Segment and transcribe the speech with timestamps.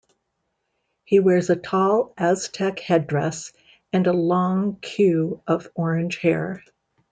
[1.05, 3.53] He wears a tall Aztec headdress
[3.93, 6.63] and a long queue of orange hair.